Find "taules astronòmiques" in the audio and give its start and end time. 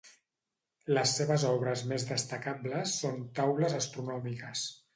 3.41-4.69